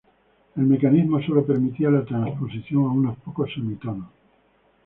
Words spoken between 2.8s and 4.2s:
a unos pocos semitonos.